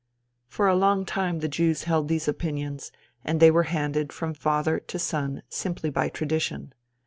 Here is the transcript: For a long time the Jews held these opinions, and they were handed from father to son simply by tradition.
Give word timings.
For 0.47 0.67
a 0.67 0.73
long 0.75 1.05
time 1.05 1.41
the 1.41 1.47
Jews 1.47 1.83
held 1.83 2.07
these 2.07 2.27
opinions, 2.27 2.91
and 3.23 3.39
they 3.39 3.51
were 3.51 3.65
handed 3.69 4.11
from 4.11 4.33
father 4.33 4.79
to 4.79 4.97
son 4.97 5.43
simply 5.47 5.91
by 5.91 6.09
tradition. 6.09 6.73